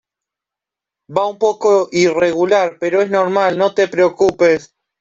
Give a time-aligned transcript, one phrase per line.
[1.15, 3.55] va un poco irregular, pero es normal.
[3.59, 4.73] no te preocupes.